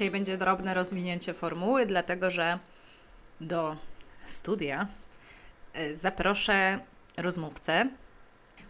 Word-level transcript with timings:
Dzisiaj 0.00 0.10
będzie 0.10 0.36
drobne 0.36 0.74
rozwinięcie 0.74 1.34
formuły, 1.34 1.86
dlatego 1.86 2.30
że 2.30 2.58
do 3.40 3.76
studia 4.26 4.86
y, 5.78 5.96
zaproszę 5.96 6.78
rozmówcę. 7.16 7.88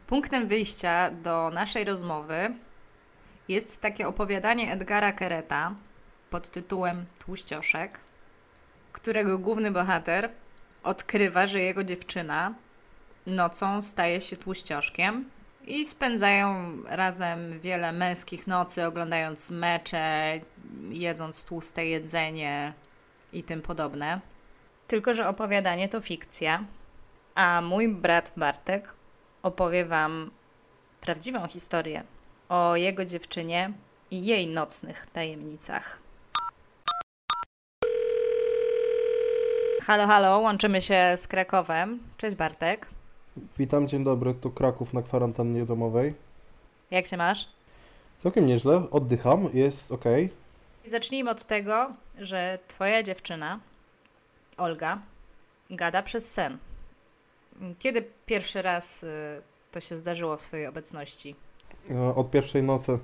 Punktem 0.07 0.49
wyjścia 0.49 1.11
do 1.11 1.51
naszej 1.51 1.85
rozmowy 1.85 2.55
jest 3.49 3.81
takie 3.81 4.09
opowiadanie 4.09 4.73
Edgara 4.73 5.13
Kereta 5.13 5.75
pod 6.31 6.49
tytułem 6.49 7.07
Tłuścioszek, 7.19 8.01
którego 8.93 9.39
główny 9.39 9.71
bohater 9.71 10.31
odkrywa, 10.83 11.47
że 11.47 11.61
jego 11.61 11.85
dziewczyna 11.85 12.55
nocą 13.27 13.83
staje 13.83 14.21
się 14.21 14.37
tłuścioszkiem 14.37 15.31
i 15.67 15.85
spędzają 15.85 16.77
razem 16.87 17.61
wiele 17.61 17.93
męskich 17.93 18.47
nocy, 18.47 18.87
oglądając 18.87 19.51
mecze, 19.51 20.41
jedząc 20.91 21.45
tłuste 21.45 21.87
jedzenie 21.87 22.73
i 23.33 23.43
tym 23.43 23.63
podobne. 23.63 24.21
Tylko, 24.87 25.15
że 25.15 25.29
opowiadanie 25.29 25.89
to 25.89 26.01
fikcja, 26.01 26.65
a 27.35 27.61
mój 27.63 27.89
brat 27.89 28.33
Bartek 28.37 28.93
opowie 29.43 29.85
Wam 29.85 30.31
prawdziwą 31.01 31.49
historię 31.49 32.05
o 32.49 32.77
jego 32.77 33.05
dziewczynie 33.05 33.73
i 34.11 34.27
jej 34.27 34.47
nocnych 34.47 35.07
tajemnicach. 35.13 36.01
Halo, 39.83 40.07
halo, 40.07 40.39
łączymy 40.39 40.83
się 40.83 41.13
z 41.17 41.29
Krakowem. 41.29 42.01
Cześć 42.17 42.37
Bartek. 42.37 42.87
Witam, 43.59 43.89
dzień 43.89 44.05
dobry, 44.05 44.35
tu 44.35 44.51
Kraków 44.51 44.93
na 44.95 45.03
kwarantannie 45.03 45.67
domowej. 45.67 46.15
Jak 46.91 47.07
się 47.07 47.17
masz? 47.17 47.49
Całkiem 48.19 48.47
nieźle, 48.47 48.83
oddycham, 48.91 49.49
jest 49.55 49.93
ok. 49.93 50.05
Zacznijmy 50.87 51.31
od 51.31 51.45
tego, 51.45 51.93
że 52.19 52.59
twoja 52.69 53.03
dziewczyna, 53.03 53.61
Olga, 54.57 54.99
gada 55.71 56.03
przez 56.03 56.33
sen. 56.33 56.59
Kiedy 57.79 58.05
pierwszy 58.27 58.63
raz 58.63 59.03
y, 59.03 59.07
to 59.73 59.81
się 59.81 59.97
zdarzyło 59.97 60.37
w 60.37 60.43
swojej 60.43 60.67
obecności? 60.67 61.35
E, 61.91 62.15
Od 62.15 62.31
pierwszej 62.31 62.63
nocy. 62.63 62.99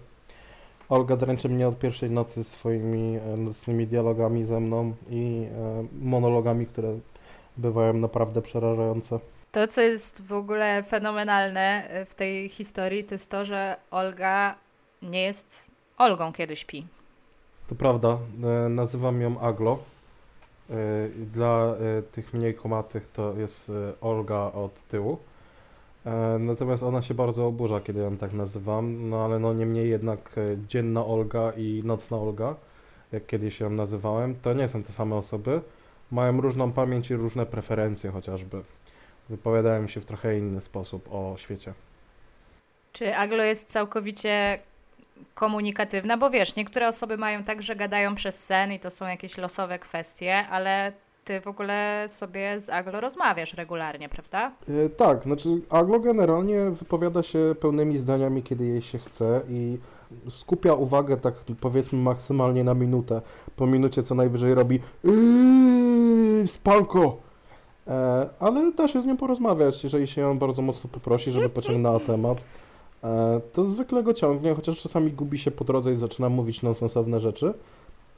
Olga 0.88 1.16
dręczy 1.16 1.48
mnie 1.48 1.68
od 1.68 1.78
pierwszej 1.78 2.10
nocy 2.10 2.44
swoimi 2.44 3.16
e, 3.16 3.36
nocnymi 3.36 3.86
dialogami 3.86 4.44
ze 4.44 4.60
mną 4.60 4.94
i 5.10 5.46
e, 5.52 5.86
monologami, 6.00 6.66
które 6.66 6.98
bywają 7.56 7.92
naprawdę 7.92 8.42
przerażające. 8.42 9.20
To, 9.56 9.66
co 9.68 9.80
jest 9.80 10.22
w 10.26 10.32
ogóle 10.32 10.82
fenomenalne 10.82 11.88
y, 12.02 12.04
w 12.04 12.14
tej 12.14 12.48
historii, 12.48 13.04
to 13.04 13.14
jest 13.14 13.30
to, 13.30 13.44
że 13.44 13.76
Olga 13.90 14.54
nie 15.02 15.22
jest 15.22 15.70
Olgą, 15.98 16.32
kiedy 16.32 16.56
śpi. 16.56 16.86
To 17.68 17.74
prawda, 17.74 18.18
e, 18.66 18.68
nazywam 18.68 19.20
ją 19.20 19.40
Aglo. 19.40 19.78
E, 20.70 20.74
Dla 21.32 21.74
e, 21.98 22.02
tych 22.02 22.34
mniej 22.34 22.54
komatych 22.54 23.08
to 23.12 23.34
jest 23.34 23.70
e, 23.70 24.00
Olga 24.00 24.36
od 24.52 24.80
tyłu. 24.88 25.18
E, 26.06 26.38
Natomiast 26.38 26.82
ona 26.82 27.02
się 27.02 27.14
bardzo 27.14 27.46
oburza, 27.46 27.80
kiedy 27.80 28.00
ją 28.00 28.16
tak 28.16 28.32
nazywam, 28.32 29.08
no 29.10 29.24
ale 29.24 29.38
no 29.38 29.52
niemniej 29.52 29.90
jednak 29.90 30.30
e, 30.38 30.40
dzienna 30.68 31.06
Olga 31.06 31.52
i 31.56 31.82
nocna 31.84 32.16
Olga, 32.16 32.54
jak 33.12 33.26
kiedyś 33.26 33.60
ją 33.60 33.70
nazywałem, 33.70 34.34
to 34.42 34.52
nie 34.52 34.68
są 34.68 34.82
te 34.82 34.92
same 34.92 35.16
osoby. 35.16 35.60
Mają 36.10 36.40
różną 36.40 36.72
pamięć 36.72 37.10
i 37.10 37.14
różne 37.16 37.46
preferencje 37.46 38.10
chociażby. 38.10 38.62
Wypowiadają 39.28 39.86
się 39.86 40.00
w 40.00 40.04
trochę 40.04 40.38
inny 40.38 40.60
sposób 40.60 41.08
o 41.12 41.34
świecie. 41.38 41.72
Czy 42.92 43.16
Aglo 43.16 43.42
jest 43.42 43.68
całkowicie 43.68 44.58
komunikatywna? 45.34 46.16
Bo 46.16 46.30
wiesz, 46.30 46.56
niektóre 46.56 46.88
osoby 46.88 47.16
mają 47.16 47.42
tak, 47.44 47.62
że 47.62 47.76
gadają 47.76 48.14
przez 48.14 48.44
sen 48.44 48.72
i 48.72 48.80
to 48.80 48.90
są 48.90 49.06
jakieś 49.06 49.38
losowe 49.38 49.78
kwestie, 49.78 50.44
ale 50.50 50.92
ty 51.24 51.40
w 51.40 51.46
ogóle 51.46 52.04
sobie 52.08 52.60
z 52.60 52.68
Aglo 52.70 53.00
rozmawiasz 53.00 53.54
regularnie, 53.54 54.08
prawda? 54.08 54.52
E, 54.86 54.88
Tak, 54.88 55.22
znaczy 55.22 55.48
Aglo 55.70 56.00
generalnie 56.00 56.70
wypowiada 56.70 57.22
się 57.22 57.54
pełnymi 57.60 57.98
zdaniami, 57.98 58.42
kiedy 58.42 58.64
jej 58.66 58.82
się 58.82 58.98
chce 58.98 59.40
i 59.48 59.78
skupia 60.30 60.74
uwagę 60.74 61.16
tak 61.16 61.34
powiedzmy 61.60 61.98
maksymalnie 61.98 62.64
na 62.64 62.74
minutę. 62.74 63.20
Po 63.56 63.66
minucie 63.66 64.02
co 64.02 64.14
najwyżej 64.14 64.54
robi 64.54 64.80
"Yy, 65.04 66.48
spanko! 66.48 67.25
E, 67.88 68.28
ale 68.40 68.72
da 68.72 68.88
się 68.88 69.02
z 69.02 69.06
nią 69.06 69.16
porozmawiać, 69.16 69.84
jeżeli 69.84 70.06
się 70.06 70.20
ją 70.20 70.38
bardzo 70.38 70.62
mocno 70.62 70.90
poprosi, 70.92 71.30
żeby 71.30 71.48
pociągnęła 71.48 72.00
temat. 72.00 72.44
E, 73.04 73.40
to 73.52 73.64
zwykle 73.64 74.02
go 74.02 74.14
ciągnie, 74.14 74.54
chociaż 74.54 74.82
czasami 74.82 75.12
gubi 75.12 75.38
się 75.38 75.50
po 75.50 75.64
drodze 75.64 75.92
i 75.92 75.94
zaczyna 75.94 76.28
mówić 76.28 76.62
nonsensowne 76.62 77.20
rzeczy, 77.20 77.54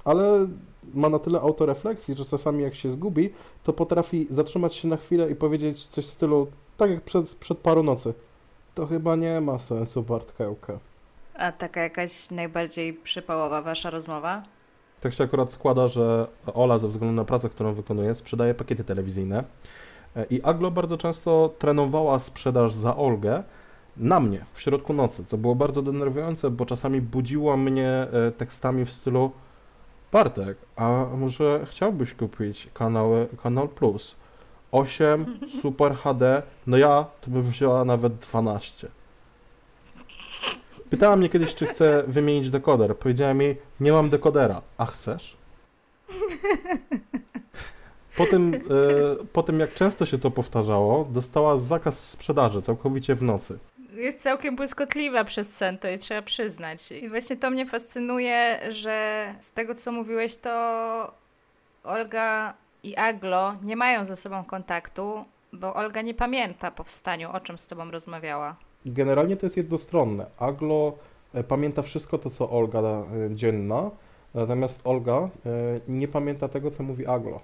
ale 0.04 0.46
ma 0.94 1.08
na 1.08 1.18
tyle 1.18 1.40
autorefleksji, 1.40 2.14
że 2.14 2.24
czasami 2.24 2.62
jak 2.62 2.74
się 2.74 2.90
zgubi, 2.90 3.30
to 3.64 3.72
potrafi 3.72 4.26
zatrzymać 4.30 4.74
się 4.74 4.88
na 4.88 4.96
chwilę 4.96 5.30
i 5.30 5.34
powiedzieć 5.34 5.86
coś 5.86 6.06
w 6.06 6.10
stylu, 6.10 6.46
tak 6.76 6.90
jak 6.90 7.00
przed, 7.00 7.34
przed 7.34 7.58
paru 7.58 7.82
nocy. 7.82 8.14
To 8.74 8.86
chyba 8.86 9.16
nie 9.16 9.40
ma 9.40 9.58
sensu, 9.58 10.02
Bartkełkę. 10.02 10.78
A 11.34 11.52
taka 11.52 11.80
jakaś 11.80 12.30
najbardziej 12.30 12.94
przypałowa 12.94 13.62
wasza 13.62 13.90
rozmowa? 13.90 14.42
Tak 15.00 15.14
się 15.14 15.24
akurat 15.24 15.52
składa, 15.52 15.88
że 15.88 16.26
Ola 16.54 16.78
ze 16.78 16.88
względu 16.88 17.16
na 17.16 17.24
pracę, 17.24 17.48
którą 17.48 17.74
wykonuje, 17.74 18.14
sprzedaje 18.14 18.54
pakiety 18.54 18.84
telewizyjne 18.84 19.44
E, 20.16 20.26
i 20.30 20.42
Aglo 20.42 20.70
bardzo 20.70 20.98
często 20.98 21.54
trenowała 21.58 22.20
sprzedaż 22.20 22.74
za 22.74 22.96
Olgę 22.96 23.42
na 23.96 24.20
mnie 24.20 24.44
w 24.52 24.60
środku 24.60 24.92
nocy, 24.92 25.24
co 25.24 25.38
było 25.38 25.54
bardzo 25.54 25.82
denerwujące, 25.82 26.50
bo 26.50 26.66
czasami 26.66 27.00
budziła 27.00 27.56
mnie 27.56 27.88
e, 27.88 28.32
tekstami 28.32 28.84
w 28.84 28.92
stylu 28.92 29.30
Bartek, 30.12 30.58
a 30.76 31.06
może 31.16 31.66
chciałbyś 31.70 32.14
kupić 32.14 32.68
kanał, 32.74 33.10
kanał 33.42 33.68
Plus? 33.68 34.16
8, 34.72 35.38
Super 35.62 35.94
HD, 35.94 36.42
no 36.66 36.76
ja 36.76 37.06
to 37.20 37.30
bym 37.30 37.42
wzięła 37.42 37.84
nawet 37.84 38.14
12. 38.14 38.88
Pytała 40.90 41.16
mnie 41.16 41.28
kiedyś, 41.28 41.54
czy 41.54 41.66
chcę 41.66 42.04
wymienić 42.06 42.50
dekoder. 42.50 42.96
Powiedziałem 42.96 43.40
jej, 43.40 43.56
nie 43.80 43.92
mam 43.92 44.10
dekodera. 44.10 44.62
A 44.78 44.86
chcesz? 44.86 45.36
Po 48.16 48.26
tym, 48.26 48.54
e, 48.54 48.58
po 49.32 49.42
tym, 49.42 49.60
jak 49.60 49.74
często 49.74 50.06
się 50.06 50.18
to 50.18 50.30
powtarzało, 50.30 51.04
dostała 51.04 51.56
zakaz 51.56 52.10
sprzedaży 52.10 52.62
całkowicie 52.62 53.14
w 53.14 53.22
nocy. 53.22 53.58
Jest 53.92 54.22
całkiem 54.22 54.56
błyskotliwa 54.56 55.24
przez 55.24 55.56
sen, 55.56 55.78
to 55.78 55.88
i 55.88 55.98
trzeba 55.98 56.22
przyznać. 56.22 56.92
I 56.92 57.08
właśnie 57.08 57.36
to 57.36 57.50
mnie 57.50 57.66
fascynuje, 57.66 58.60
że 58.70 59.26
z 59.40 59.52
tego 59.52 59.74
co 59.74 59.92
mówiłeś, 59.92 60.36
to 60.36 61.12
Olga 61.84 62.54
i 62.82 62.96
Aglo 62.96 63.54
nie 63.62 63.76
mają 63.76 64.04
ze 64.04 64.16
sobą 64.16 64.44
kontaktu, 64.44 65.24
bo 65.52 65.74
Olga 65.74 66.02
nie 66.02 66.14
pamięta 66.14 66.70
po 66.70 66.84
wstaniu, 66.84 67.30
o 67.32 67.40
czym 67.40 67.58
z 67.58 67.68
tobą 67.68 67.90
rozmawiała. 67.90 68.56
Generalnie 68.86 69.36
to 69.36 69.46
jest 69.46 69.56
jednostronne. 69.56 70.26
Aglo 70.38 70.92
e, 71.34 71.44
pamięta 71.44 71.82
wszystko 71.82 72.18
to, 72.18 72.30
co 72.30 72.50
Olga 72.50 72.78
e, 72.80 73.04
dzienna, 73.30 73.90
natomiast 74.34 74.80
Olga 74.84 75.16
e, 75.16 75.28
nie 75.88 76.08
pamięta 76.08 76.48
tego, 76.48 76.70
co 76.70 76.82
mówi 76.82 77.06
Aglo. 77.06 77.40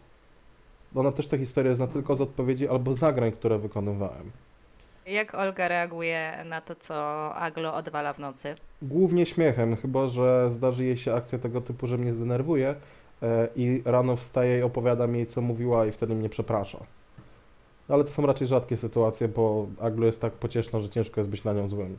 Ona 0.94 1.12
też 1.12 1.28
tę 1.28 1.39
historię 1.39 1.75
zna 1.75 1.87
tylko 1.87 2.17
z 2.17 2.21
odpowiedzi 2.21 2.69
albo 2.69 2.93
z 2.93 3.00
nagrań, 3.00 3.33
które 3.33 3.59
wykonywałem. 3.59 4.31
Jak 5.06 5.34
Olga 5.34 5.69
reaguje 5.69 6.44
na 6.44 6.61
to, 6.61 6.75
co 6.75 6.94
Aglo 7.34 7.75
odwala 7.75 8.12
w 8.12 8.19
nocy? 8.19 8.55
Głównie 8.83 9.27
śmiechem, 9.27 9.77
chyba 9.77 10.06
że 10.06 10.50
zdarzy 10.50 10.84
jej 10.84 10.97
się 10.97 11.15
akcja 11.15 11.39
tego 11.39 11.61
typu, 11.61 11.87
że 11.87 11.99
mnie 11.99 12.15
zdenerwuje 12.15 12.75
i 13.56 13.83
rano 13.84 14.17
wstaje 14.17 14.59
i 14.59 14.62
opowiadam 14.62 15.17
jej, 15.17 15.27
co 15.27 15.41
mówiła 15.41 15.87
i 15.87 15.93
wtedy 15.93 16.15
mnie 16.15 16.28
przeprasza. 16.28 16.78
Ale 17.89 18.05
to 18.05 18.11
są 18.11 18.27
raczej 18.27 18.47
rzadkie 18.47 18.77
sytuacje, 18.77 19.28
bo 19.28 19.67
Aglo 19.81 20.06
jest 20.06 20.21
tak 20.21 20.33
pocieszna, 20.33 20.81
że 20.81 20.88
ciężko 20.88 21.20
jest 21.20 21.31
być 21.31 21.44
na 21.44 21.53
nią 21.53 21.69
złym. 21.69 21.99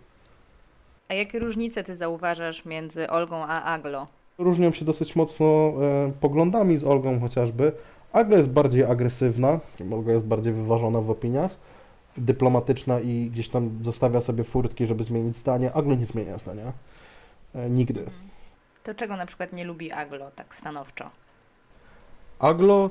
A 1.09 1.13
jakie 1.13 1.39
różnice 1.39 1.83
ty 1.83 1.95
zauważasz 1.95 2.65
między 2.65 3.09
Olgą 3.09 3.44
a 3.44 3.63
Aglo? 3.63 4.07
Różnią 4.38 4.71
się 4.71 4.86
dosyć 4.86 5.15
mocno 5.15 5.45
e, 5.45 6.12
poglądami 6.21 6.77
z 6.77 6.83
Olgą 6.83 7.19
chociażby. 7.19 7.71
Agla 8.13 8.38
jest 8.38 8.50
bardziej 8.50 8.83
agresywna, 8.83 9.59
Olga 9.92 10.12
jest 10.12 10.25
bardziej 10.25 10.54
wyważona 10.54 11.01
w 11.01 11.09
opiniach, 11.09 11.51
dyplomatyczna 12.18 13.00
i 13.00 13.30
gdzieś 13.33 13.50
tam 13.50 13.80
zostawia 13.83 14.21
sobie 14.21 14.44
furtki, 14.44 14.88
żeby 14.88 15.04
zmienić 15.04 15.36
zdanie. 15.36 15.74
Aglo 15.74 15.95
nie 15.95 16.06
zmienia 16.06 16.38
zdania. 16.38 16.74
E, 17.56 17.69
nigdy. 17.69 18.06
To 18.83 18.95
czego 18.95 19.18
na 19.18 19.25
przykład 19.25 19.54
nie 19.54 19.65
lubi 19.65 19.92
Aglo 19.92 20.31
tak 20.36 20.56
stanowczo? 20.56 21.09
Aglo 22.39 22.89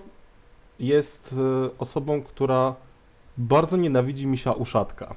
jest 0.78 1.32
e, 1.32 1.78
osobą, 1.78 2.22
która 2.22 2.74
bardzo 3.38 3.76
nienawidzi 3.76 4.26
misia 4.26 4.52
uszatka. 4.52 5.14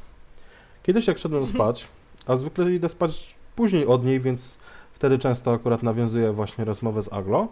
Kiedyś 0.84 1.08
jak 1.08 1.18
szedłem 1.18 1.46
spać, 1.46 1.88
a 2.28 2.36
zwykle 2.36 2.74
idę 2.74 2.90
spać 2.90 3.36
później 3.56 3.86
od 3.86 4.06
niej, 4.06 4.20
więc 4.20 4.58
wtedy 4.94 5.20
często 5.20 5.54
akurat 5.54 5.84
nawiązuję 5.84 6.34
właśnie 6.34 6.66
rozmowę 6.66 7.02
z 7.02 7.14
Aglo, 7.14 7.48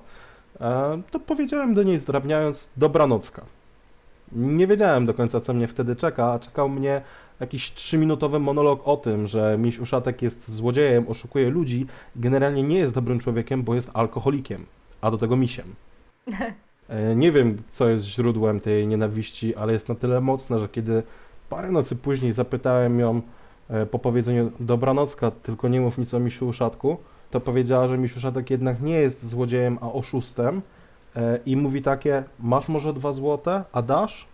e, 0.62 1.02
to 1.12 1.20
powiedziałem 1.20 1.74
do 1.74 1.84
niej 1.84 2.00
zdrabniając 2.00 2.70
dobranocka. 2.78 3.46
Nie 4.32 4.68
wiedziałem 4.68 5.06
do 5.06 5.14
końca, 5.14 5.42
co 5.42 5.54
mnie 5.54 5.68
wtedy 5.68 5.96
czeka, 5.96 6.32
a 6.32 6.40
czekał 6.40 6.70
mnie 6.70 7.02
jakiś 7.40 7.74
trzyminutowy 7.74 8.40
monolog 8.40 8.82
o 8.88 8.98
tym, 8.98 9.28
że 9.28 9.58
miś 9.58 9.80
uszatek 9.80 10.22
jest 10.22 10.52
złodziejem, 10.52 11.08
oszukuje 11.08 11.50
ludzi, 11.50 11.86
generalnie 12.16 12.64
nie 12.64 12.78
jest 12.78 12.94
dobrym 12.94 13.20
człowiekiem, 13.20 13.64
bo 13.64 13.76
jest 13.76 13.90
alkoholikiem. 13.94 14.66
a 15.02 15.12
do 15.12 15.18
tego 15.18 15.36
misiem. 15.36 15.76
E, 16.90 17.16
nie 17.16 17.32
wiem, 17.32 17.58
co 17.70 17.90
jest 17.90 18.06
źródłem 18.06 18.60
tej 18.60 18.88
nienawiści, 18.88 19.56
ale 19.56 19.74
jest 19.74 19.90
na 19.90 19.96
tyle 19.96 20.22
mocna, 20.22 20.60
że 20.60 20.70
kiedy 20.70 21.04
parę 21.50 21.72
nocy 21.72 21.96
później 21.96 22.34
zapytałem 22.34 23.00
ją 23.00 23.22
e, 23.70 23.86
po 23.86 24.00
powiedzeniu 24.00 24.52
dobranocka, 24.60 25.32
tylko 25.32 25.68
nie 25.68 25.82
mów 25.82 25.98
nic 25.98 26.14
o 26.14 26.20
misiu 26.20 26.48
uszatku, 26.48 26.98
to 27.32 27.40
powiedziała, 27.40 27.88
że 27.88 27.98
misiu 27.98 28.18
uszatek 28.18 28.50
jednak 28.50 28.82
nie 28.82 28.96
jest 28.96 29.26
złodziejem, 29.26 29.78
a 29.82 29.92
oszustem 29.92 30.62
e, 31.16 31.40
i 31.46 31.58
mówi 31.58 31.82
takie, 31.82 32.24
masz 32.40 32.68
może 32.68 32.94
dwa 32.94 33.14
złote, 33.14 33.64
a 33.72 33.82
dasz? 33.82 34.28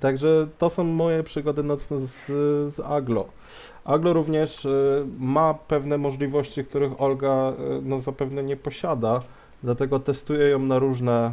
Także 0.00 0.46
to 0.58 0.70
są 0.70 0.84
moje 0.84 1.22
przygody 1.22 1.62
nocne 1.62 1.98
z, 1.98 2.26
z 2.74 2.80
Aglo. 2.80 3.28
Aglo 3.84 4.12
również 4.12 4.66
ma 5.18 5.54
pewne 5.54 5.98
możliwości, 5.98 6.64
których 6.64 7.00
Olga 7.00 7.52
no, 7.82 7.98
zapewne 7.98 8.42
nie 8.42 8.56
posiada 8.56 9.22
dlatego 9.62 10.00
testuję 10.00 10.48
ją 10.48 10.58
na 10.58 10.78
różne 10.78 11.32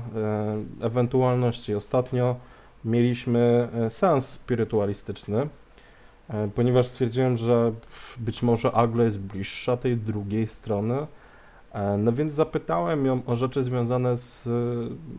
e, 0.82 0.86
ewentualności. 0.86 1.76
Ostatnio 1.76 2.36
mieliśmy 2.86 3.68
e, 3.74 3.90
seans 3.90 4.30
spirytualistyczny, 4.30 5.48
e, 6.30 6.50
ponieważ 6.56 6.88
stwierdziłem, 6.88 7.38
że 7.38 7.72
być 8.18 8.44
może 8.44 8.72
Aglo 8.72 9.04
jest 9.04 9.20
bliższa 9.20 9.78
tej 9.78 9.98
drugiej 9.98 10.48
strony. 10.48 11.08
No 11.98 12.12
więc 12.12 12.34
zapytałem 12.34 13.06
ją 13.06 13.22
o 13.26 13.36
rzeczy 13.36 13.64
związane 13.64 14.18
z 14.18 14.50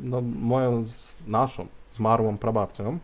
no, 0.00 0.20
moją, 0.20 0.84
z 0.84 1.14
naszą, 1.26 1.66
zmarłą 1.90 2.38
prababcią. 2.38 2.98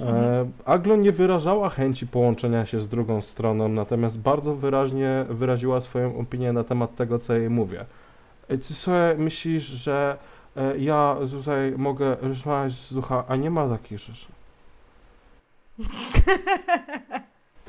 Mhm. 0.00 0.52
Aglo 0.64 0.96
nie 0.96 1.12
wyrażała 1.12 1.68
chęci 1.68 2.06
połączenia 2.06 2.66
się 2.66 2.80
z 2.80 2.88
drugą 2.88 3.20
stroną, 3.20 3.68
natomiast 3.68 4.18
bardzo 4.18 4.56
wyraźnie 4.56 5.24
wyraziła 5.28 5.80
swoją 5.80 6.18
opinię 6.18 6.52
na 6.52 6.64
temat 6.64 6.96
tego, 6.96 7.18
co 7.18 7.34
jej 7.34 7.50
mówię. 7.50 7.84
Czy 8.58 8.74
sobie 8.74 9.14
myślisz, 9.18 9.64
że 9.64 10.16
e, 10.56 10.78
ja 10.78 11.16
tutaj 11.30 11.72
mogę 11.76 12.16
rozmawiać 12.20 12.72
z 12.72 12.94
ducha, 12.94 13.24
a 13.28 13.36
nie 13.36 13.50
ma 13.50 13.68
takich 13.68 13.98
rzeczy? 13.98 14.26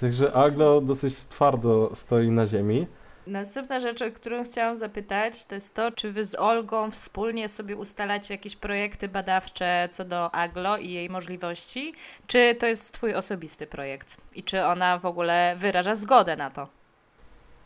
Także 0.01 0.33
Aglo 0.33 0.81
dosyć 0.81 1.15
twardo 1.15 1.91
stoi 1.95 2.31
na 2.31 2.47
ziemi. 2.47 2.87
Następna 3.27 3.79
rzecz, 3.79 4.01
o 4.01 4.11
którą 4.11 4.43
chciałam 4.43 4.77
zapytać, 4.77 5.45
to 5.45 5.55
jest 5.55 5.73
to, 5.73 5.91
czy 5.91 6.11
wy 6.11 6.25
z 6.25 6.35
Olgą 6.35 6.91
wspólnie 6.91 7.49
sobie 7.49 7.75
ustalacie 7.75 8.33
jakieś 8.33 8.55
projekty 8.55 9.07
badawcze 9.07 9.87
co 9.91 10.05
do 10.05 10.35
Aglo 10.35 10.77
i 10.77 10.91
jej 10.91 11.09
możliwości, 11.09 11.93
czy 12.27 12.55
to 12.59 12.65
jest 12.65 12.93
twój 12.93 13.15
osobisty 13.15 13.67
projekt 13.67 14.17
i 14.35 14.43
czy 14.43 14.65
ona 14.65 14.99
w 14.99 15.05
ogóle 15.05 15.55
wyraża 15.57 15.95
zgodę 15.95 16.35
na 16.35 16.49
to? 16.49 16.80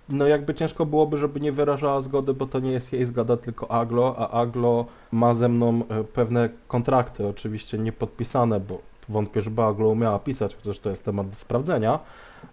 No 0.10 0.28
jakby 0.28 0.54
ciężko 0.54 0.86
byłoby, 0.86 1.18
żeby 1.18 1.40
nie 1.40 1.52
wyrażała 1.52 2.02
zgody, 2.02 2.34
bo 2.34 2.46
to 2.46 2.60
nie 2.60 2.72
jest 2.72 2.94
jej 2.94 3.06
zgoda, 3.06 3.38
tylko 3.38 3.72
Aglo, 3.72 4.16
a 4.18 4.30
Aglo 4.30 4.86
ma 5.12 5.36
ze 5.36 5.50
mną 5.50 5.82
e, 5.90 6.04
pewne 6.04 6.50
kontrakty, 6.68 7.28
oczywiście 7.28 7.78
nie 7.78 7.92
podpisane, 7.92 8.60
bo 8.60 8.80
wątpię, 9.10 9.42
żeby 9.42 9.64
Aglo 9.64 9.90
umiała 9.90 10.20
pisać, 10.20 10.56
chociaż 10.56 10.80
to 10.80 10.90
jest 10.90 11.06
temat 11.06 11.30
do 11.30 11.36
sprawdzenia, 11.36 12.00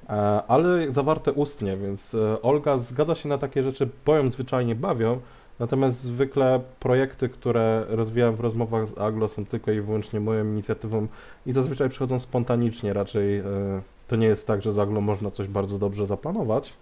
e, 0.09 0.13
ale 0.49 0.93
zawarte 0.93 1.33
ustnie, 1.33 1.77
więc 1.77 2.15
e, 2.15 2.43
Olga 2.43 2.79
zgadza 2.79 3.15
się 3.15 3.29
na 3.29 3.39
takie 3.39 3.63
rzeczy, 3.63 3.89
bo 4.07 4.17
ją 4.17 4.31
zwyczajnie 4.31 4.75
bawią, 4.75 5.21
natomiast 5.59 6.01
zwykle 6.01 6.61
projekty, 6.81 7.29
które 7.29 7.85
rozwijam 7.89 8.37
w 8.37 8.41
rozmowach 8.41 8.87
z 8.87 8.99
Aglo 8.99 9.29
są 9.29 9.47
tylko 9.47 9.73
i 9.73 9.81
wyłącznie 9.81 10.21
moją 10.21 10.45
inicjatywą 10.45 11.07
i 11.47 11.53
zazwyczaj 11.53 11.89
przychodzą 11.89 12.19
spontanicznie, 12.19 12.93
raczej 12.93 13.43
to 14.09 14.17
nie 14.17 14.27
jest 14.27 14.47
tak, 14.47 14.63
że 14.63 14.73
z 14.73 14.79
Aglo 14.79 15.01
można 15.01 15.31
coś 15.31 15.49
bardzo 15.49 15.79
dobrze 15.79 16.07
zaplanować. 16.07 16.73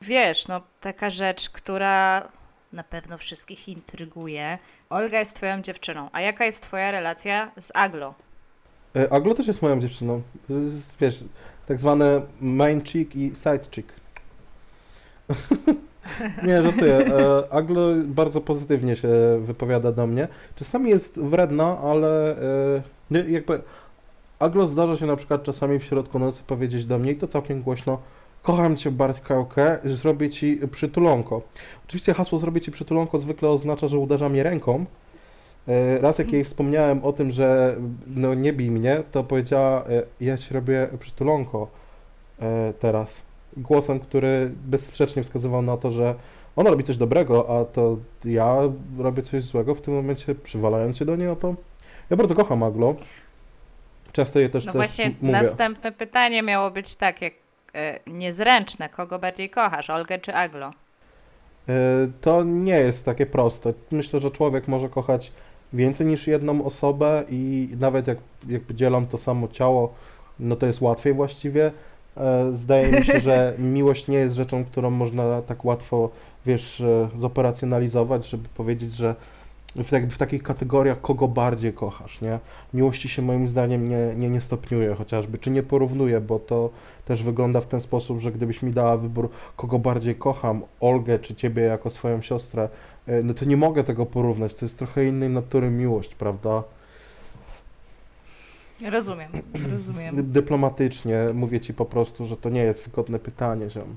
Wiesz, 0.00 0.48
no 0.48 0.60
taka 0.80 1.10
rzecz, 1.10 1.50
która 1.50 2.28
na 2.72 2.82
pewno 2.82 3.18
wszystkich 3.18 3.68
intryguje. 3.68 4.58
Olga 4.90 5.18
jest 5.18 5.36
twoją 5.36 5.62
dziewczyną, 5.62 6.08
a 6.12 6.20
jaka 6.20 6.44
jest 6.44 6.62
twoja 6.62 6.90
relacja 6.90 7.50
z 7.60 7.70
Aglo? 7.74 8.14
E, 8.96 9.12
Aglo 9.12 9.34
też 9.34 9.46
jest 9.46 9.62
moją 9.62 9.80
dziewczyną. 9.80 10.22
Wiesz, 11.00 11.24
tak 11.66 11.80
zwane 11.80 12.22
main 12.40 12.82
chick 12.84 13.16
i 13.16 13.32
side 13.34 13.60
chick. 13.70 13.92
Nie, 16.46 16.62
żartuję. 16.62 16.94
E, 16.94 17.52
Aglo 17.52 17.88
bardzo 18.04 18.40
pozytywnie 18.40 18.96
się 18.96 19.08
wypowiada 19.40 19.92
do 19.92 20.06
mnie. 20.06 20.28
Czasami 20.56 20.90
jest 20.90 21.18
wredna, 21.18 21.78
ale 21.78 22.36
e, 23.10 23.30
jakby 23.30 23.62
Aglo 24.38 24.66
zdarza 24.66 24.96
się 24.96 25.06
na 25.06 25.16
przykład 25.16 25.42
czasami 25.42 25.78
w 25.78 25.84
środku 25.84 26.18
nocy 26.18 26.42
powiedzieć 26.46 26.84
do 26.84 26.98
mnie 26.98 27.12
i 27.12 27.16
to 27.16 27.26
całkiem 27.26 27.62
głośno 27.62 27.98
kocham 28.42 28.76
Cię 28.76 28.90
Bartkałkę, 28.90 29.78
zrobię 29.84 30.30
Ci 30.30 30.60
przytulonko. 30.70 31.42
Oczywiście 31.88 32.14
hasło 32.14 32.38
zrobię 32.38 32.60
Ci 32.60 32.70
przytulonko 32.70 33.18
zwykle 33.18 33.48
oznacza, 33.48 33.88
że 33.88 33.98
uderza 33.98 34.28
mnie 34.28 34.42
ręką. 34.42 34.84
E, 35.68 35.98
raz 35.98 36.18
jak 36.18 36.32
jej 36.32 36.44
wspomniałem 36.44 37.04
o 37.04 37.12
tym, 37.12 37.30
że 37.30 37.76
no 38.06 38.34
nie 38.34 38.52
bij 38.52 38.70
mnie, 38.70 39.02
to 39.12 39.24
powiedziała, 39.24 39.84
e, 39.84 40.02
ja 40.20 40.36
Ci 40.36 40.54
robię 40.54 40.88
przytulonko 41.00 41.68
e, 42.40 42.72
teraz. 42.78 43.22
Głosem, 43.56 44.00
który 44.00 44.50
bezsprzecznie 44.66 45.22
wskazywał 45.22 45.62
na 45.62 45.76
to, 45.76 45.90
że 45.90 46.14
ona 46.56 46.70
robi 46.70 46.84
coś 46.84 46.96
dobrego, 46.96 47.60
a 47.60 47.64
to 47.64 47.96
ja 48.24 48.56
robię 48.98 49.22
coś 49.22 49.42
złego 49.44 49.74
w 49.74 49.80
tym 49.80 49.94
momencie, 49.94 50.34
przywalając 50.34 50.96
się 50.96 51.04
do 51.04 51.16
niej 51.16 51.28
o 51.28 51.36
to. 51.36 51.54
Ja 52.10 52.16
bardzo 52.16 52.34
kocham 52.34 52.62
Aglo. 52.62 52.94
Często 54.12 54.38
je 54.38 54.48
też 54.48 54.66
No 54.66 54.72
też 54.72 54.78
właśnie, 54.78 55.10
mówię. 55.20 55.32
następne 55.32 55.92
pytanie 55.92 56.42
miało 56.42 56.70
być 56.70 56.94
takie, 56.96 57.30
niezręczne. 58.06 58.88
Kogo 58.88 59.18
bardziej 59.18 59.50
kochasz, 59.50 59.90
Olgę 59.90 60.18
czy 60.18 60.34
Aglo? 60.34 60.70
E, 61.68 61.72
to 62.20 62.44
nie 62.44 62.78
jest 62.80 63.04
takie 63.04 63.26
proste. 63.26 63.72
Myślę, 63.90 64.20
że 64.20 64.30
człowiek 64.30 64.68
może 64.68 64.88
kochać 64.88 65.32
więcej 65.72 66.06
niż 66.06 66.26
jedną 66.26 66.64
osobę 66.64 67.24
i 67.30 67.68
nawet 67.80 68.06
jak 68.06 68.18
jakby 68.48 68.74
dzielą 68.74 69.06
to 69.06 69.18
samo 69.18 69.48
ciało, 69.48 69.94
no 70.40 70.56
to 70.56 70.66
jest 70.66 70.80
łatwiej 70.80 71.14
właściwie. 71.14 71.72
E, 72.16 72.52
zdaje 72.52 72.92
mi 72.92 73.04
się, 73.04 73.20
że 73.20 73.54
miłość 73.58 74.08
nie 74.08 74.18
jest 74.18 74.36
rzeczą, 74.36 74.64
którą 74.64 74.90
można 74.90 75.42
tak 75.42 75.64
łatwo, 75.64 76.10
wiesz, 76.46 76.82
zoperacjonalizować, 77.16 78.28
żeby 78.28 78.48
powiedzieć, 78.48 78.92
że 78.92 79.14
w, 79.76 79.90
tak, 79.90 80.08
w 80.08 80.18
takich 80.18 80.42
kategoriach, 80.42 81.00
kogo 81.00 81.28
bardziej 81.28 81.72
kochasz, 81.72 82.20
nie? 82.20 82.38
Miłości 82.74 83.08
się 83.08 83.22
moim 83.22 83.48
zdaniem 83.48 83.88
nie, 83.88 84.14
nie, 84.16 84.30
nie 84.30 84.40
stopniuje 84.40 84.94
chociażby, 84.94 85.38
czy 85.38 85.50
nie 85.50 85.62
porównuje, 85.62 86.20
bo 86.20 86.38
to 86.38 86.70
też 87.04 87.22
wygląda 87.22 87.60
w 87.60 87.66
ten 87.66 87.80
sposób, 87.80 88.20
że 88.20 88.32
gdybyś 88.32 88.62
mi 88.62 88.72
dała 88.72 88.96
wybór, 88.96 89.30
kogo 89.56 89.78
bardziej 89.78 90.14
kocham, 90.14 90.62
Olgę 90.80 91.18
czy 91.18 91.34
ciebie 91.34 91.62
jako 91.62 91.90
swoją 91.90 92.22
siostrę, 92.22 92.68
e, 93.06 93.22
no 93.22 93.34
to 93.34 93.44
nie 93.44 93.56
mogę 93.56 93.84
tego 93.84 94.06
porównać, 94.06 94.54
to 94.54 94.64
jest 94.64 94.78
trochę 94.78 95.06
innej 95.06 95.30
natury 95.30 95.70
miłość, 95.70 96.14
prawda? 96.14 96.62
Rozumiem, 98.90 99.30
rozumiem. 99.72 100.32
Dyplomatycznie 100.32 101.18
mówię 101.34 101.60
ci 101.60 101.74
po 101.74 101.84
prostu, 101.84 102.26
że 102.26 102.36
to 102.36 102.48
nie 102.48 102.60
jest 102.60 102.84
wygodne 102.84 103.18
pytanie, 103.18 103.70
ziom. 103.70 103.96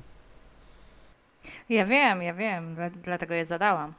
Ja 1.69 1.85
wiem, 1.85 2.21
ja 2.21 2.33
wiem, 2.33 2.75
dlatego 3.03 3.33
je 3.33 3.45
zadałam. 3.45 3.93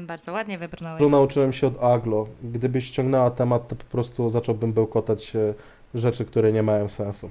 Bardzo 0.00 0.32
ładnie 0.32 0.58
wybrnąłeś. 0.58 1.00
To 1.00 1.08
nauczyłem 1.08 1.52
się 1.52 1.66
od 1.66 1.82
Aglo. 1.82 2.26
Gdybyś 2.42 2.84
ściągnęła 2.84 3.30
temat, 3.30 3.68
to 3.68 3.76
po 3.76 3.84
prostu 3.84 4.28
zacząłbym 4.28 4.72
bełkotać 4.72 5.32
rzeczy, 5.94 6.24
które 6.24 6.52
nie 6.52 6.62
mają 6.62 6.88
sensu. 6.88 7.30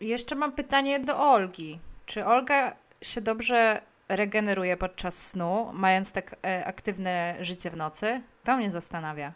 Jeszcze 0.00 0.34
mam 0.34 0.52
pytanie 0.52 1.00
do 1.00 1.18
Olgi. 1.18 1.78
Czy 2.06 2.26
Olga 2.26 2.72
się 3.02 3.20
dobrze 3.20 3.80
regeneruje 4.08 4.76
podczas 4.76 5.26
snu, 5.26 5.70
mając 5.72 6.12
tak 6.12 6.36
e, 6.44 6.64
aktywne 6.66 7.36
życie 7.40 7.70
w 7.70 7.76
nocy? 7.76 8.22
To 8.44 8.56
mnie 8.56 8.70
zastanawia. 8.70 9.32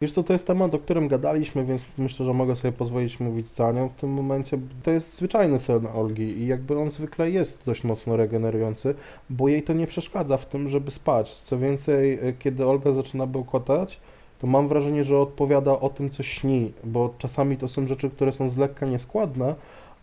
Wiesz 0.00 0.12
co, 0.12 0.22
to 0.22 0.32
jest 0.32 0.46
temat, 0.46 0.74
o 0.74 0.78
którym 0.78 1.08
gadaliśmy, 1.08 1.64
więc 1.64 1.82
myślę, 1.98 2.26
że 2.26 2.32
mogę 2.32 2.56
sobie 2.56 2.72
pozwolić 2.72 3.20
mówić 3.20 3.48
za 3.48 3.72
nią 3.72 3.88
w 3.88 3.94
tym 3.94 4.10
momencie. 4.10 4.58
To 4.82 4.90
jest 4.90 5.16
zwyczajny 5.16 5.58
sen 5.58 5.86
Olgi 5.94 6.22
i 6.22 6.46
jakby 6.46 6.78
on 6.78 6.90
zwykle 6.90 7.30
jest 7.30 7.62
dość 7.66 7.84
mocno 7.84 8.16
regenerujący, 8.16 8.94
bo 9.30 9.48
jej 9.48 9.62
to 9.62 9.72
nie 9.72 9.86
przeszkadza 9.86 10.36
w 10.36 10.46
tym, 10.46 10.68
żeby 10.68 10.90
spać. 10.90 11.34
Co 11.34 11.58
więcej, 11.58 12.18
e, 12.22 12.32
kiedy 12.32 12.66
Olga 12.66 12.92
zaczyna 12.92 13.26
bełkotać, 13.26 14.00
to 14.40 14.46
mam 14.46 14.68
wrażenie, 14.68 15.04
że 15.04 15.18
odpowiada 15.18 15.80
o 15.80 15.90
tym, 15.90 16.10
co 16.10 16.22
śni, 16.22 16.72
bo 16.84 17.14
czasami 17.18 17.56
to 17.56 17.68
są 17.68 17.86
rzeczy, 17.86 18.10
które 18.10 18.32
są 18.32 18.48
z 18.48 18.56
lekka 18.56 18.86
nieskładne, 18.86 19.54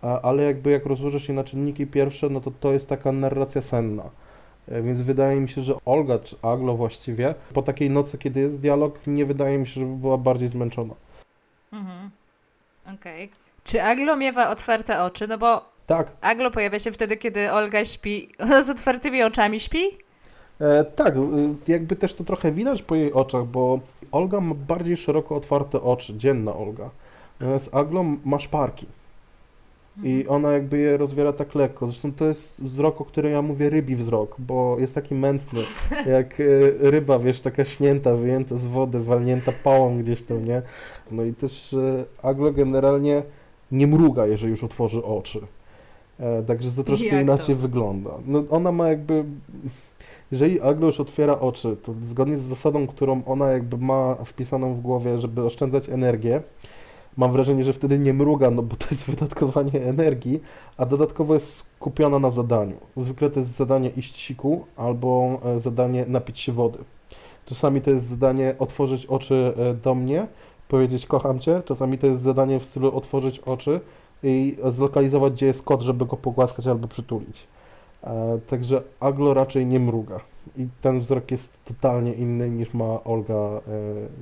ale 0.02 0.44
jakby 0.44 0.72
jak 0.72 0.86
rozłożysz 0.86 1.30
je 1.30 1.36
na 1.36 1.44
czynniki 1.44 1.88
pierwsze, 1.88 2.30
no 2.30 2.42
to 2.42 2.52
to 2.60 2.74
jest 2.74 2.90
taka 2.90 3.12
narracja 3.12 3.62
senna. 3.62 4.10
E, 4.68 4.82
więc 4.82 5.02
wydaje 5.02 5.40
mi 5.40 5.50
się, 5.50 5.62
że 5.62 5.76
Olga, 5.86 6.20
czy 6.20 6.36
Aglo 6.42 6.76
właściwie, 6.76 7.36
po 7.54 7.62
takiej 7.62 7.90
nocy, 7.90 8.18
kiedy 8.18 8.40
jest 8.40 8.60
dialog, 8.60 9.00
nie 9.08 9.26
wydaje 9.26 9.58
mi 9.58 9.68
się, 9.68 9.82
żeby 9.82 9.96
była 9.96 10.18
bardziej 10.18 10.48
zmęczona. 10.48 10.94
Mhm. 11.74 12.10
Okej. 12.84 13.26
Okay. 13.26 13.36
Czy 13.64 13.84
Aglo 13.84 14.16
miewa 14.16 14.50
otwarte 14.50 15.04
oczy? 15.04 15.28
No 15.28 15.38
bo 15.38 15.72
tak. 15.88 16.12
Aglo 16.22 16.52
pojawia 16.52 16.80
się 16.80 16.92
wtedy, 16.92 17.18
kiedy 17.18 17.52
Olga 17.52 17.86
śpi. 17.86 18.30
Ona 18.40 18.64
z 18.68 18.70
otwartymi 18.70 19.24
oczami 19.24 19.60
śpi? 19.60 19.84
E, 20.62 20.84
tak, 20.84 21.14
jakby 21.68 21.96
też 21.96 22.14
to 22.14 22.24
trochę 22.24 22.52
widać 22.52 22.82
po 22.82 22.96
jej 22.96 23.14
oczach, 23.14 23.46
bo 23.46 23.80
Olga 24.12 24.40
ma 24.40 24.56
bardziej 24.56 24.98
szeroko 24.98 25.36
otwarte 25.36 25.82
oczy, 25.82 26.18
dzienna 26.18 26.56
Olga. 26.56 26.90
Natomiast 27.40 27.76
Aglo 27.76 28.04
ma 28.26 28.40
szparki. 28.40 28.86
I 30.04 30.26
ona 30.28 30.52
jakby 30.52 30.78
je 30.78 30.98
rozwiera 30.98 31.34
tak 31.34 31.56
lekko. 31.56 31.88
Zresztą 31.88 32.14
to 32.14 32.26
jest 32.26 32.64
wzrok, 32.64 33.02
o 33.02 33.06
którym 33.06 33.32
ja 33.32 33.42
mówię 33.42 33.70
rybi 33.70 33.96
wzrok, 33.96 34.36
bo 34.40 34.80
jest 34.80 34.96
taki 34.96 35.16
mętny, 35.16 35.62
jak 36.18 36.40
y, 36.40 36.78
ryba, 36.80 37.20
wiesz, 37.20 37.42
taka 37.42 37.66
śnięta, 37.66 38.16
wyjęta 38.16 38.58
z 38.58 38.66
wody, 38.66 39.00
walnięta 39.00 39.52
pałą 39.64 39.96
gdzieś 39.96 40.24
tam, 40.24 40.46
nie? 40.46 40.62
No 41.12 41.24
i 41.24 41.34
też 41.34 41.74
y, 41.74 42.06
Aglo 42.24 42.52
generalnie 42.52 43.24
nie 43.72 43.88
mruga, 43.88 44.26
jeżeli 44.26 44.52
już 44.52 44.64
otworzy 44.64 45.04
oczy. 45.04 45.42
E, 46.20 46.44
także 46.44 46.72
to 46.72 46.84
troszkę 46.84 47.06
Jak 47.06 47.16
to? 47.16 47.22
inaczej 47.22 47.56
wygląda. 47.56 48.10
No 48.26 48.44
ona 48.50 48.72
ma 48.72 48.90
jakby... 48.90 49.24
Jeżeli 50.32 50.62
Aglo 50.62 50.88
już 50.88 51.00
otwiera 51.00 51.40
oczy, 51.40 51.78
to 51.84 51.94
zgodnie 52.04 52.38
z 52.38 52.42
zasadą, 52.42 52.88
którą 52.88 53.22
ona 53.26 53.52
jakby 53.52 53.78
ma 53.78 54.16
wpisaną 54.26 54.74
w 54.74 54.82
głowie, 54.82 55.20
żeby 55.20 55.46
oszczędzać 55.46 55.90
energię, 55.90 56.42
mam 57.18 57.32
wrażenie, 57.32 57.64
że 57.64 57.74
wtedy 57.74 58.00
nie 58.00 58.14
mruga, 58.14 58.52
no 58.52 58.62
bo 58.64 58.76
to 58.76 58.86
jest 58.92 59.06
wydatkowanie 59.12 59.82
energii, 59.86 60.40
a 60.78 60.86
dodatkowo 60.86 61.34
jest 61.34 61.56
skupiona 61.56 62.20
na 62.20 62.32
zadaniu. 62.32 62.76
Zwykle 62.98 63.30
to 63.30 63.40
jest 63.40 63.52
zadanie 63.52 63.90
iść 63.90 64.16
siku 64.16 64.66
albo 64.78 65.40
e, 65.46 65.60
zadanie 65.60 66.06
napić 66.08 66.40
się 66.40 66.52
wody. 66.52 66.78
Czasami 67.46 67.82
to 67.82 67.92
jest 67.92 68.06
zadanie 68.06 68.56
otworzyć 68.60 69.06
oczy 69.06 69.54
e, 69.58 69.74
do 69.74 69.96
mnie, 69.96 70.28
powiedzieć 70.68 71.06
kocham 71.06 71.40
cię, 71.40 71.62
czasami 71.66 71.98
to 71.98 72.08
jest 72.08 72.22
zadanie 72.22 72.60
w 72.60 72.66
stylu 72.66 72.98
otworzyć 72.98 73.40
oczy 73.40 73.80
i 74.24 74.58
zlokalizować, 74.70 75.34
gdzie 75.34 75.46
jest 75.46 75.64
kot, 75.64 75.82
żeby 75.82 76.06
go 76.06 76.18
pogłaskać 76.18 76.68
albo 76.68 76.88
przytulić. 76.88 77.48
E, 78.04 78.40
Także 78.48 78.84
Aglo 79.00 79.34
raczej 79.34 79.66
nie 79.66 79.80
mruga. 79.80 80.20
I 80.58 80.68
ten 80.82 81.00
wzrok 81.00 81.32
jest 81.32 81.66
totalnie 81.66 82.14
inny 82.14 82.50
niż 82.50 82.74
ma 82.74 83.04
Olga 83.04 83.62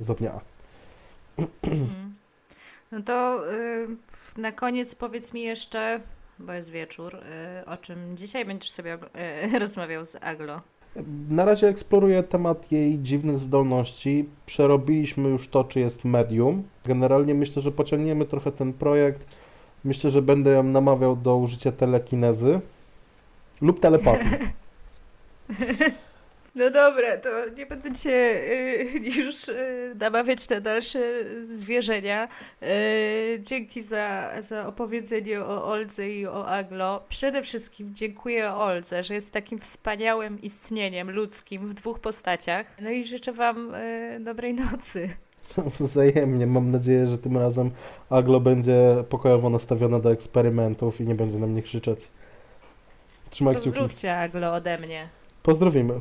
za 0.00 0.14
dnia. 0.14 0.40
Mhm. 1.62 2.09
No 2.92 3.02
to 3.02 3.42
y, 3.52 3.88
na 4.36 4.52
koniec 4.52 4.94
powiedz 4.94 5.34
mi 5.34 5.42
jeszcze, 5.42 6.00
bo 6.38 6.52
jest 6.52 6.70
wieczór, 6.70 7.14
y, 7.14 7.66
o 7.66 7.76
czym 7.76 8.16
dzisiaj 8.16 8.44
będziesz 8.44 8.70
sobie 8.70 8.98
y, 9.54 9.58
rozmawiał 9.58 10.04
z 10.04 10.16
Aglo. 10.20 10.60
Na 11.30 11.44
razie 11.44 11.68
eksploruję 11.68 12.22
temat 12.22 12.72
jej 12.72 12.98
dziwnych 12.98 13.38
zdolności. 13.38 14.28
Przerobiliśmy 14.46 15.28
już 15.28 15.48
to, 15.48 15.64
czy 15.64 15.80
jest 15.80 16.04
medium. 16.04 16.62
Generalnie 16.84 17.34
myślę, 17.34 17.62
że 17.62 17.72
pociągniemy 17.72 18.24
trochę 18.24 18.52
ten 18.52 18.72
projekt. 18.72 19.36
Myślę, 19.84 20.10
że 20.10 20.22
będę 20.22 20.50
ją 20.50 20.62
namawiał 20.62 21.16
do 21.16 21.36
użycia 21.36 21.72
telekinezy 21.72 22.60
lub 23.60 23.80
telepatii. 23.80 24.26
No 26.54 26.70
dobra, 26.70 27.16
to 27.16 27.28
nie 27.56 27.66
będę 27.66 27.92
cię 27.92 28.10
y, 28.10 29.00
już 29.18 29.48
y, 29.48 29.94
namawiać 30.00 30.48
na 30.48 30.60
dalsze 30.60 30.98
zwierzenia. 31.44 32.28
Y, 32.62 33.40
dzięki 33.40 33.82
za, 33.82 34.30
za 34.42 34.66
opowiedzenie 34.66 35.40
o 35.40 35.64
Oldze 35.64 36.10
i 36.10 36.26
o 36.26 36.46
Aglo. 36.48 37.02
Przede 37.08 37.42
wszystkim 37.42 37.94
dziękuję 37.94 38.52
Oldze, 38.52 39.02
że 39.02 39.14
jest 39.14 39.32
takim 39.32 39.58
wspaniałym 39.58 40.40
istnieniem 40.42 41.10
ludzkim 41.10 41.66
w 41.66 41.74
dwóch 41.74 41.98
postaciach. 41.98 42.66
No 42.80 42.90
i 42.90 43.04
życzę 43.04 43.32
Wam 43.32 43.72
dobrej 44.20 44.54
nocy. 44.54 45.10
Wzajemnie. 45.80 46.46
Mam 46.46 46.70
nadzieję, 46.70 47.06
że 47.06 47.18
tym 47.18 47.36
razem 47.36 47.70
Aglo 48.10 48.40
będzie 48.40 49.04
pokojowo 49.08 49.50
nastawiona 49.50 50.00
do 50.00 50.12
eksperymentów 50.12 51.00
i 51.00 51.04
nie 51.04 51.14
będzie 51.14 51.38
na 51.38 51.46
mnie 51.46 51.62
krzyczeć. 51.62 52.08
Trzymaj 53.30 53.54
kciuki. 53.54 53.70
Pozdrówcie 53.70 54.18
Aglo 54.18 54.52
ode 54.52 54.78
mnie. 54.78 55.08
Pozdrowimy. 55.42 56.00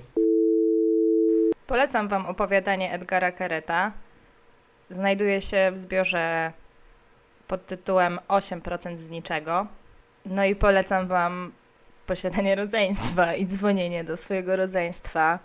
Polecam 1.69 2.07
Wam 2.07 2.25
opowiadanie 2.25 2.93
Edgara 2.93 3.31
Kereta. 3.31 3.91
Znajduje 4.89 5.41
się 5.41 5.71
w 5.73 5.77
zbiorze 5.77 6.53
pod 7.47 7.65
tytułem 7.65 8.19
8% 8.27 8.97
z 8.97 9.09
niczego. 9.09 9.67
No 10.25 10.45
i 10.45 10.55
polecam 10.55 11.07
Wam 11.07 11.51
posiadanie 12.05 12.55
rodzeństwa 12.55 13.35
i 13.35 13.45
dzwonienie 13.45 14.03
do 14.03 14.17
swojego 14.17 14.55
rodzeństwa. 14.55 15.39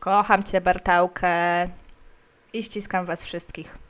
Kocham 0.00 0.42
Cię, 0.42 0.60
Bartałkę 0.60 1.68
i 2.52 2.62
ściskam 2.62 3.06
Was 3.06 3.24
wszystkich. 3.24 3.81